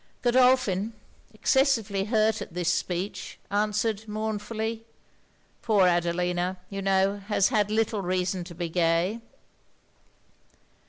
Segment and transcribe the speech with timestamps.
[0.23, 0.93] Godolphin,
[1.31, 4.83] excessively hurt at this, speech, answered mournfully
[5.61, 9.21] 'Poor Adelina, you know, has had little reason to be gay.'